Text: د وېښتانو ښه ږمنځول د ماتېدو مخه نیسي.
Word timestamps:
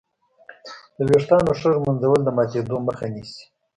د 0.97 0.99
وېښتانو 1.09 1.51
ښه 1.59 1.69
ږمنځول 1.75 2.19
د 2.23 2.29
ماتېدو 2.37 2.75
مخه 2.87 3.05
نیسي. 3.13 3.43